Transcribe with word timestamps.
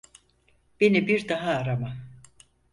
Beni 0.81 1.07
bir 1.07 1.29
daha 1.29 1.47
arama. 1.55 1.97